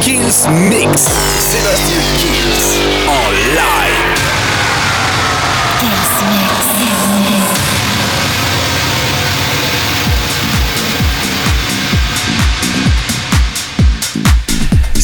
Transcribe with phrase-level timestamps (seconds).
[0.00, 1.08] Kings Mix.
[1.38, 2.00] Sébastien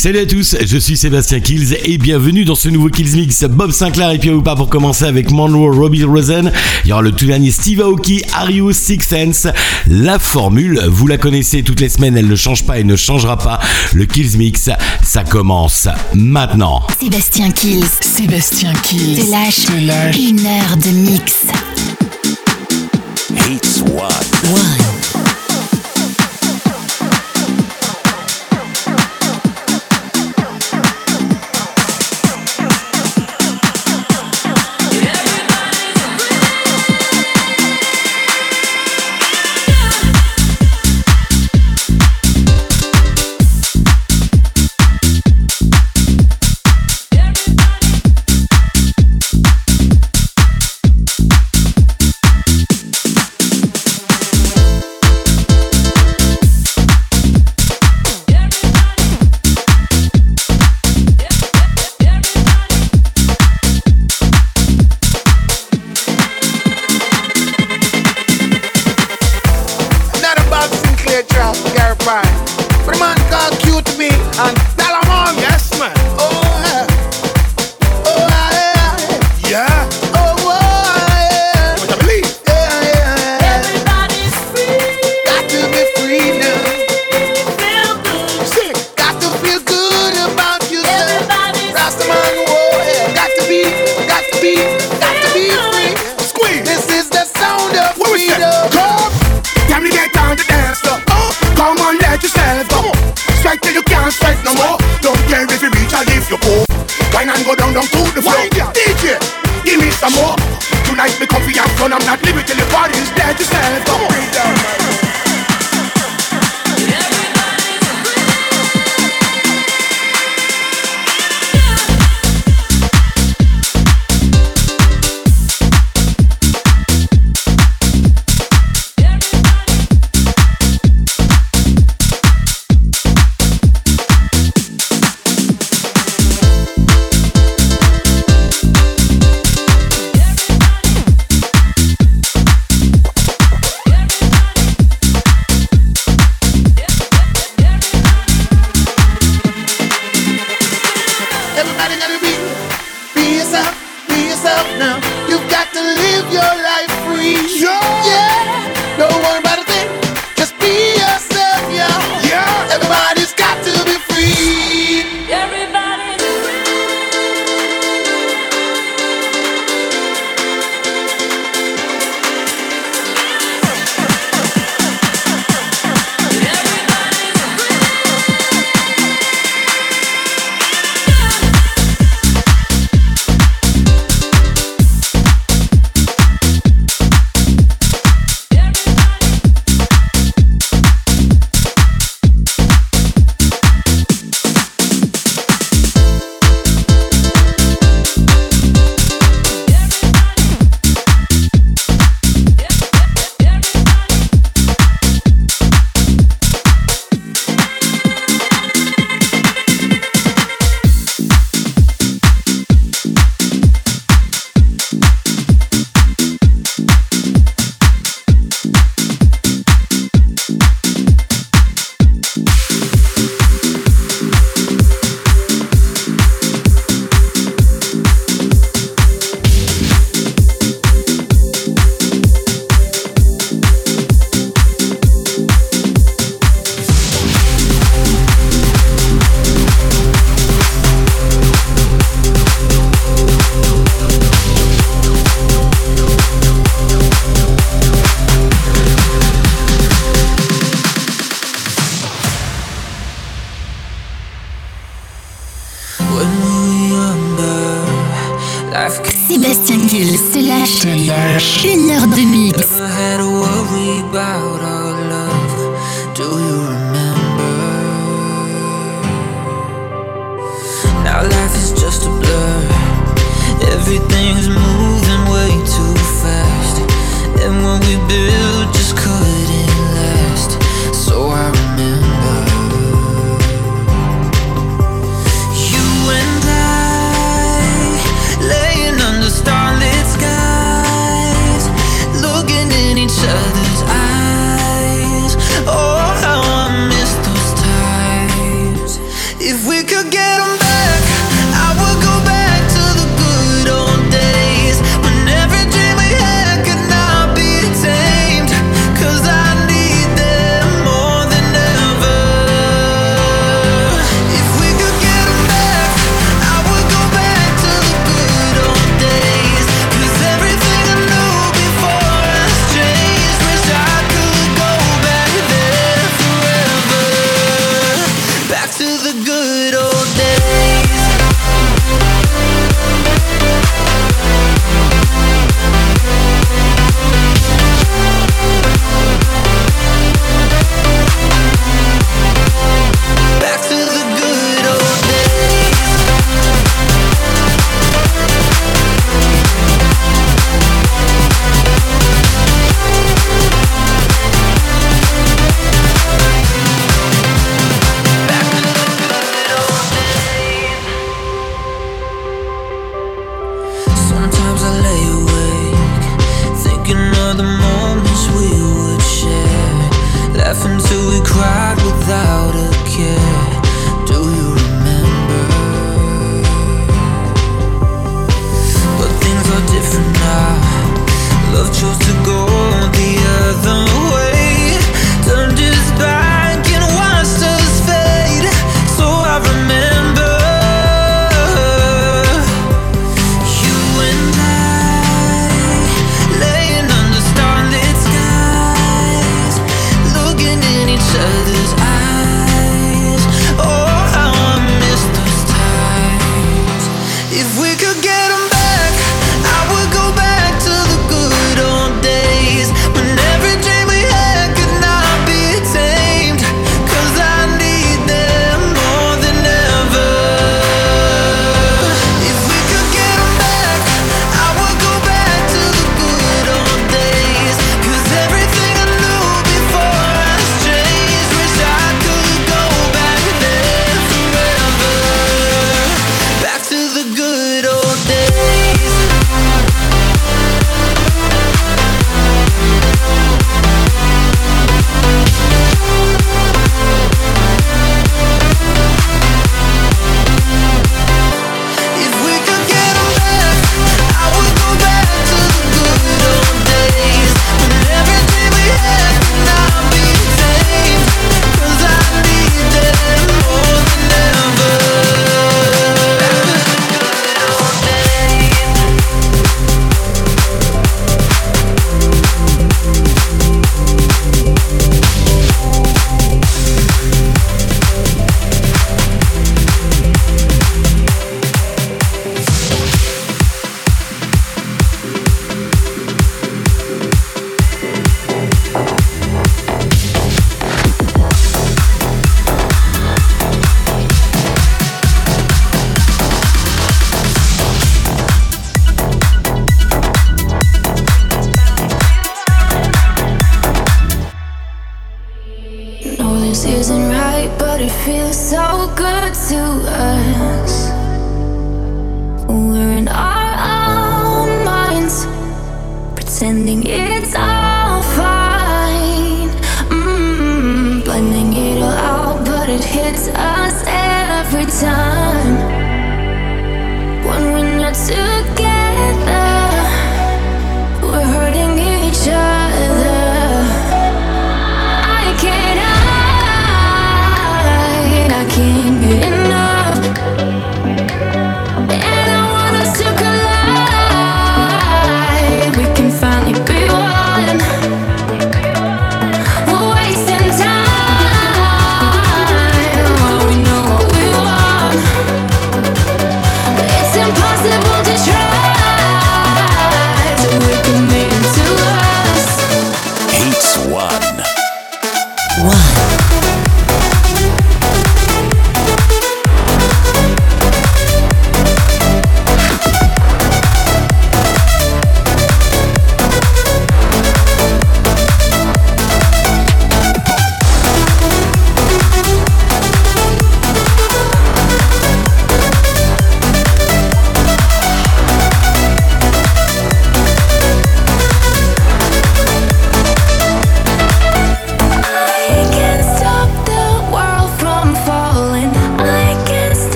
[0.00, 3.44] Salut à tous, je suis Sébastien Kills et bienvenue dans ce nouveau Kills Mix.
[3.44, 6.50] Bob Sinclair et Pierre Oupa pour commencer avec Monroe Robbie Rosen.
[6.86, 9.46] Il y aura le tout dernier Steve Aoki, Arius, Six Sense?
[9.86, 13.36] La formule, vous la connaissez toutes les semaines, elle ne change pas et ne changera
[13.36, 13.60] pas.
[13.92, 14.70] Le Kills Mix,
[15.02, 16.80] ça commence maintenant.
[16.98, 19.66] Sébastien Kills, Sébastien Kills, te lâche,
[20.16, 21.44] une heure de mix.
[23.50, 23.82] It's.
[23.82, 24.79] One.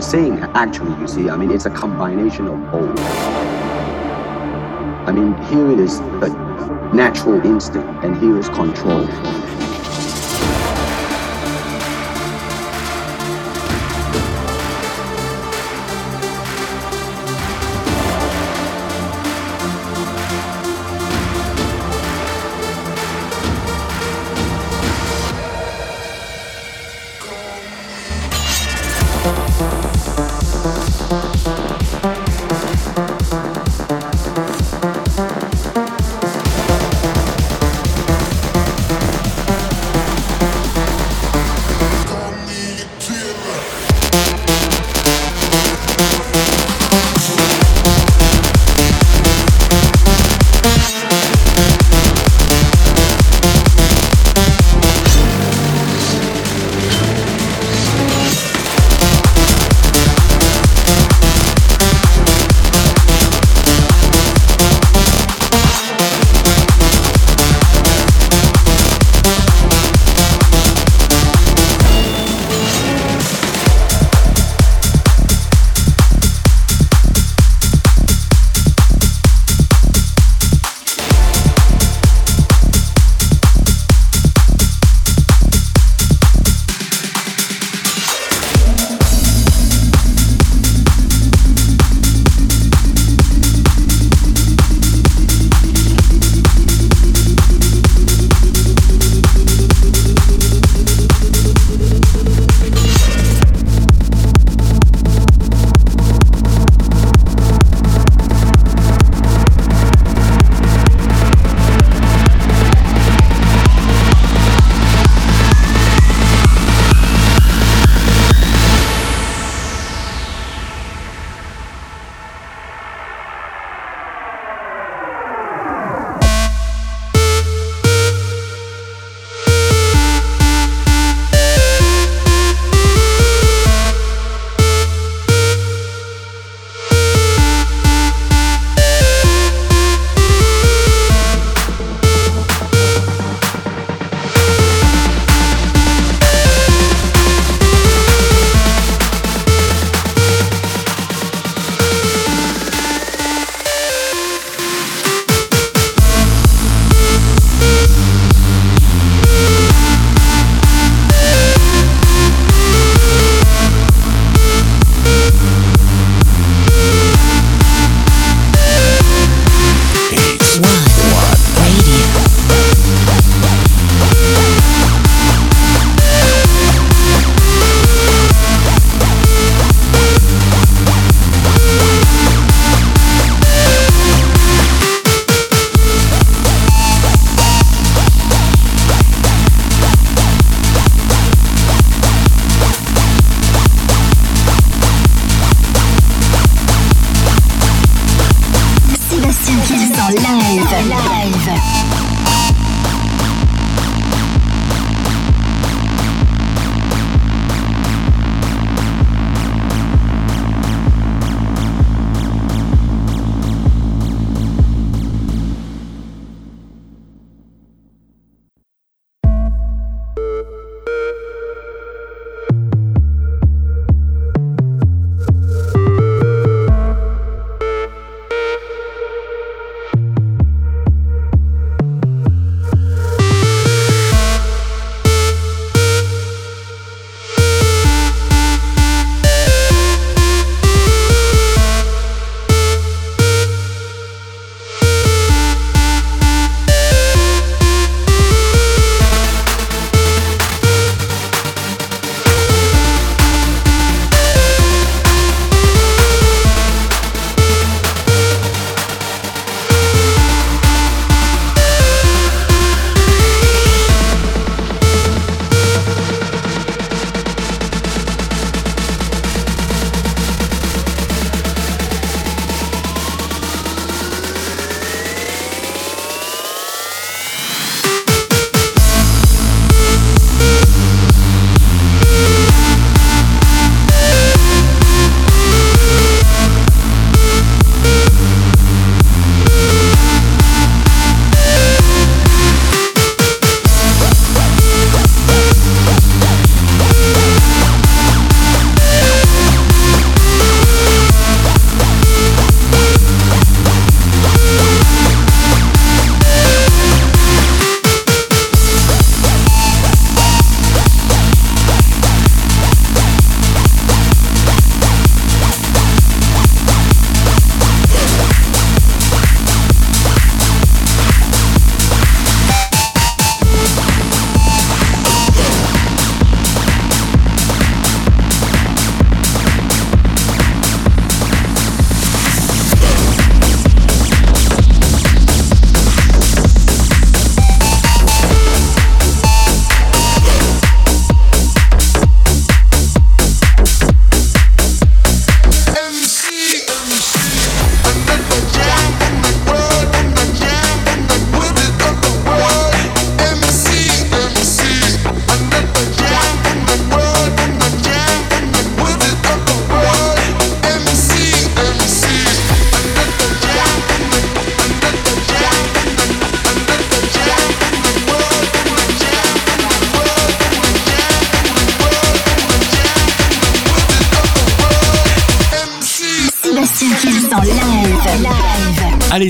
[0.00, 2.98] I'm saying, actually, you see, I mean, it's a combination of both.
[5.06, 6.30] I mean, here it is a
[6.94, 9.06] natural instinct, and here is control.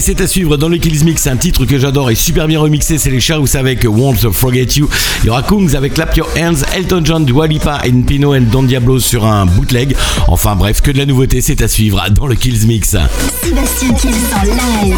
[0.00, 2.58] Allez, c'est à suivre dans le Kills Mix, un titre que j'adore et super bien
[2.58, 4.88] remixé, c'est les Charous avec Won't Forget You.
[5.22, 8.98] Il y aura Kungs avec Clap Your Hands, Elton John, Dua Lipa et Don Diablo
[8.98, 9.94] sur un bootleg.
[10.26, 12.96] Enfin bref, que de la nouveauté, c'est à suivre dans le Kills Mix.
[13.42, 14.96] Sébastien Kills live.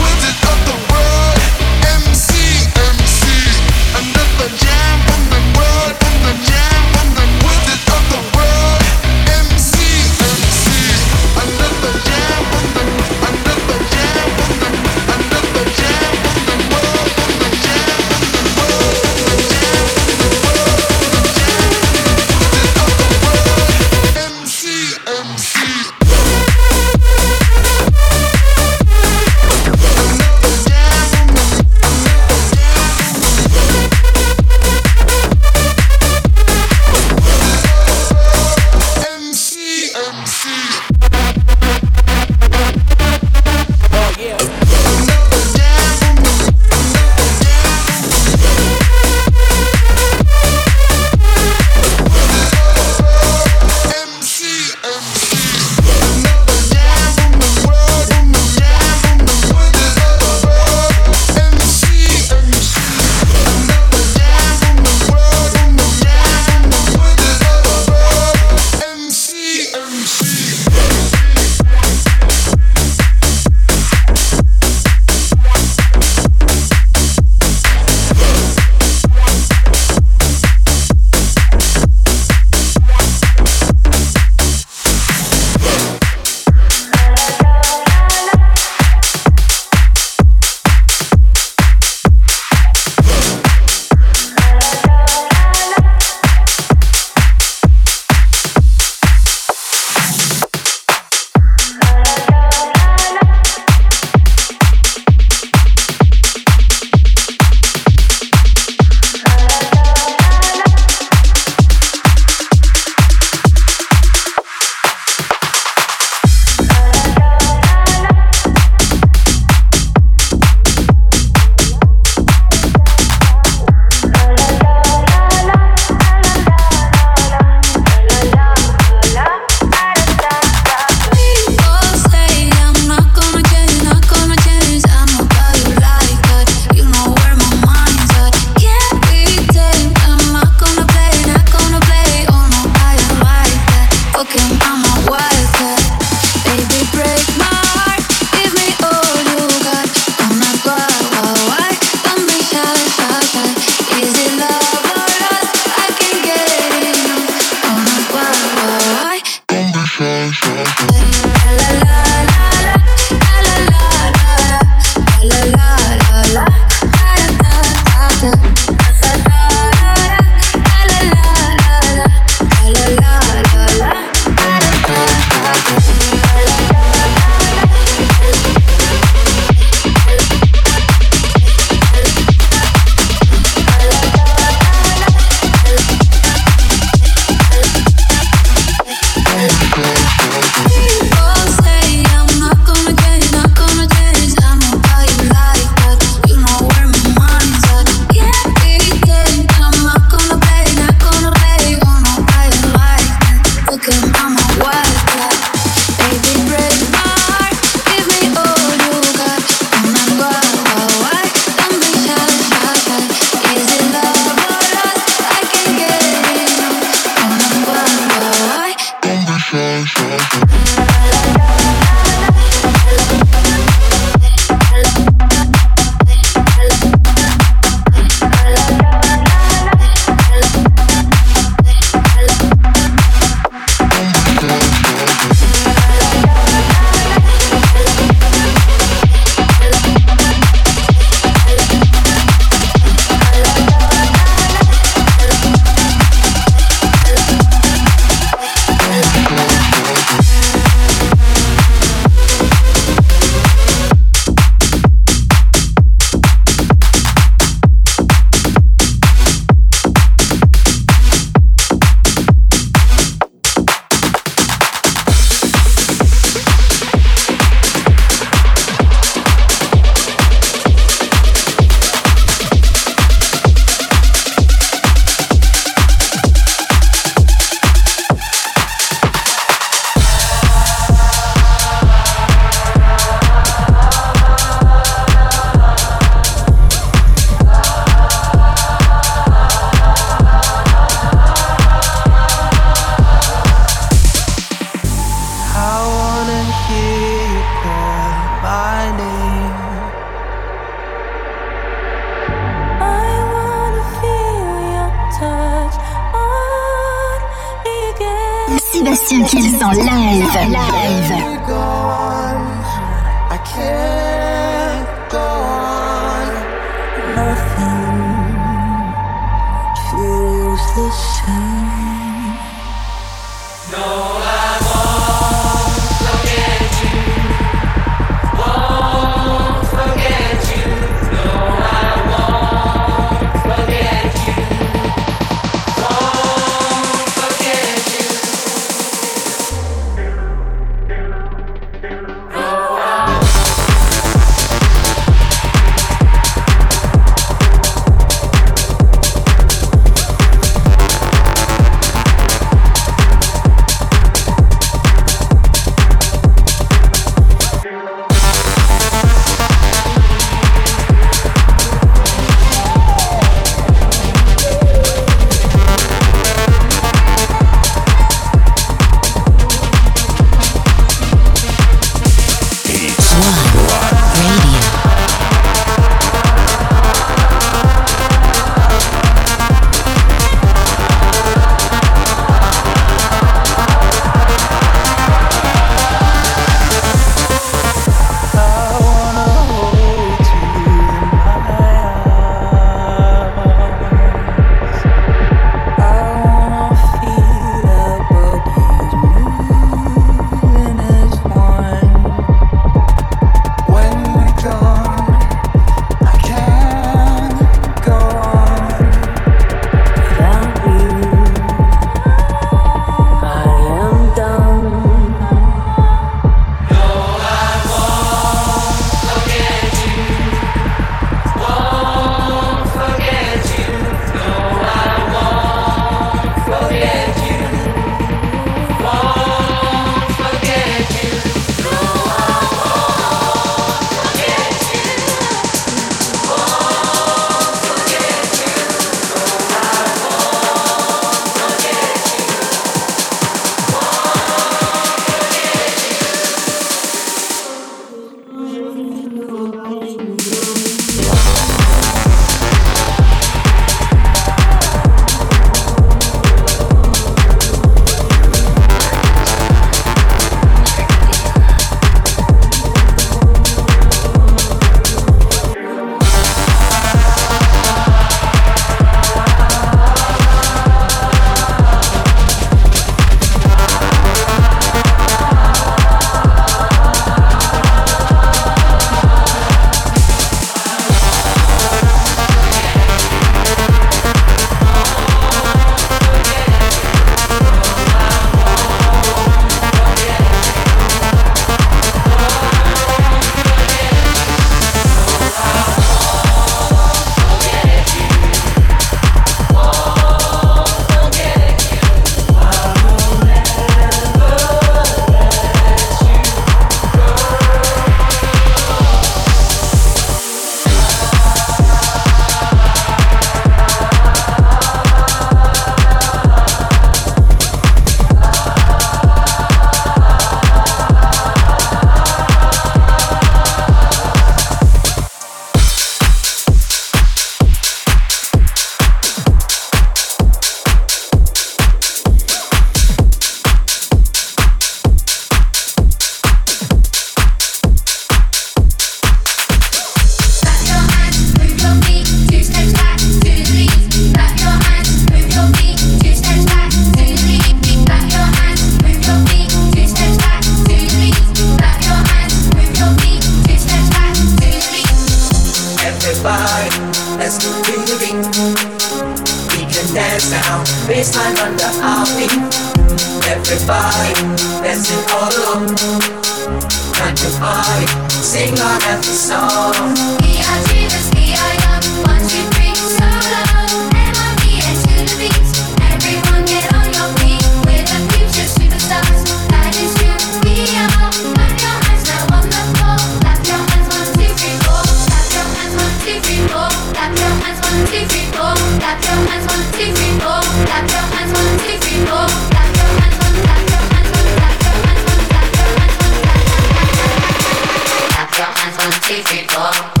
[599.11, 600.00] City Club.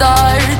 [0.00, 0.59] start.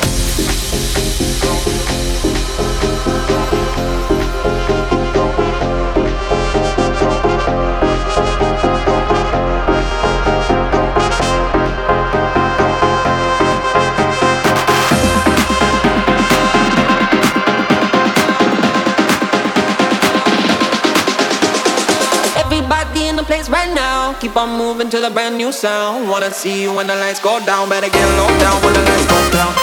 [24.21, 26.07] Keep on moving to the brand new sound.
[26.07, 27.69] Wanna see you when the lights go down.
[27.69, 29.60] Better get low down when the lights go down.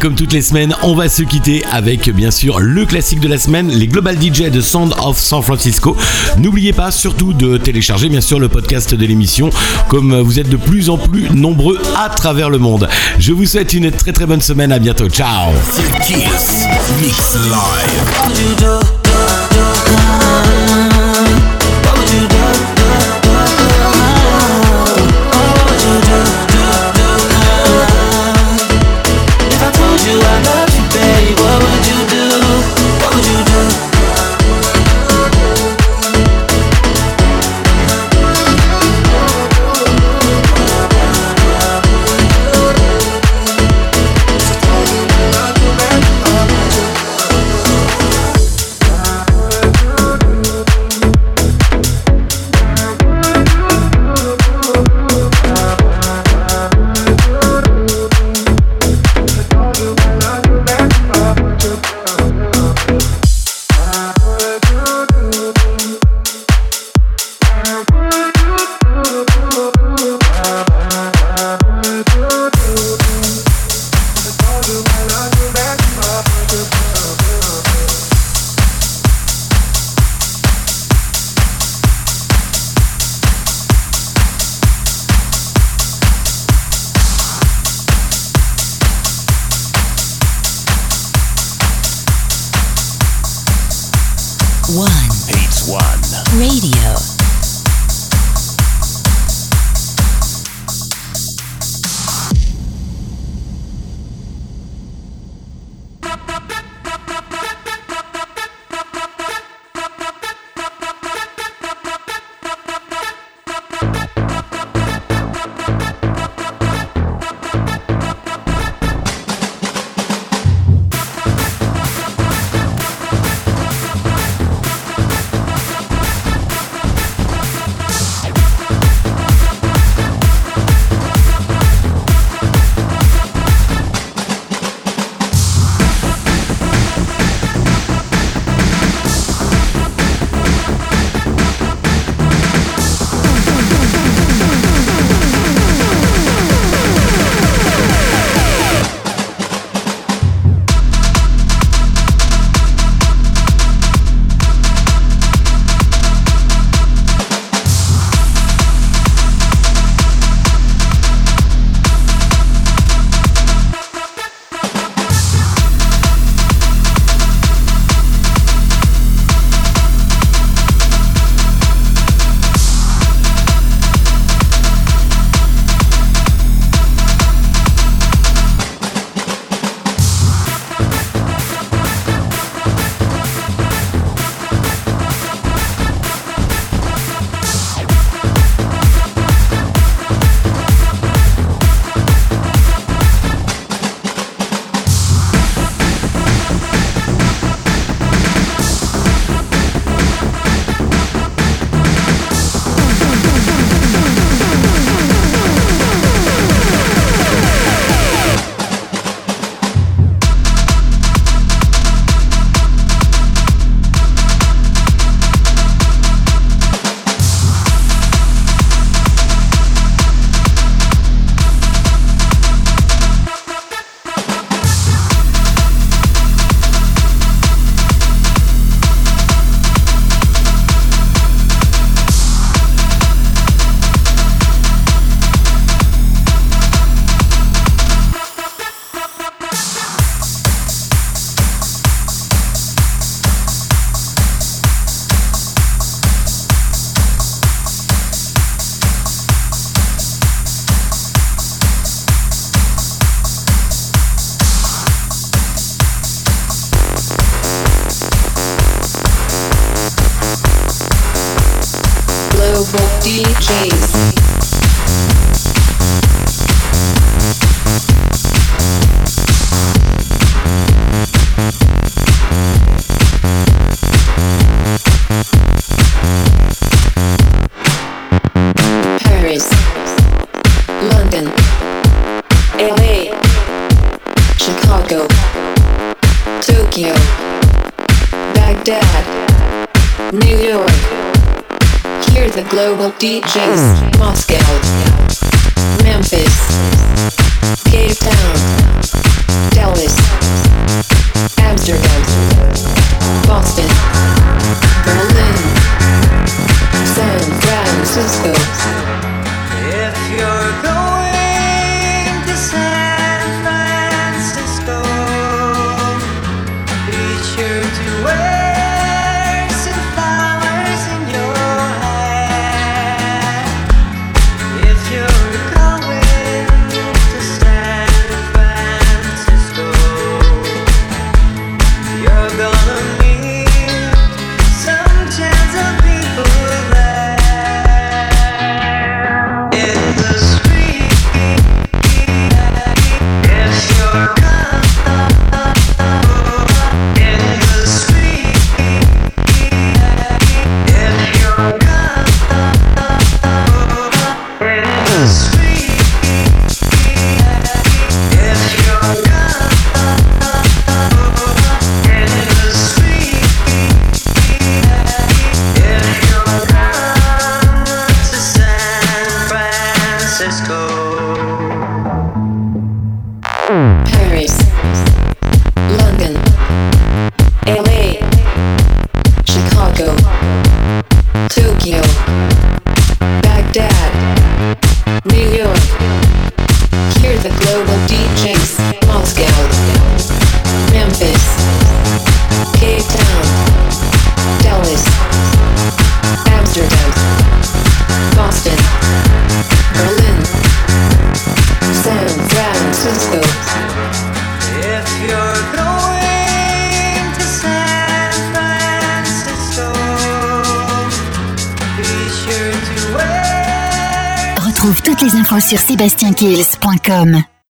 [0.00, 3.28] Et comme toutes les semaines, on va se quitter avec bien sûr le classique de
[3.28, 5.96] la semaine, les Global DJ de Sound of San Francisco.
[6.38, 9.50] N'oubliez pas surtout de télécharger bien sûr le podcast de l'émission,
[9.88, 12.88] comme vous êtes de plus en plus nombreux à travers le monde.
[13.18, 15.50] Je vous souhaite une très très bonne semaine, à bientôt, ciao.